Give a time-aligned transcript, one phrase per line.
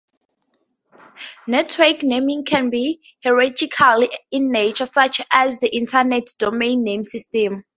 [1.45, 7.63] Network naming can be hierarchical in nature, such as the Internet's Domain Name System.